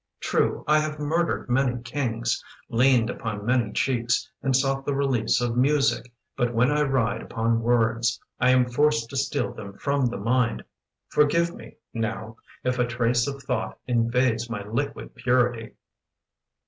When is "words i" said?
7.61-8.49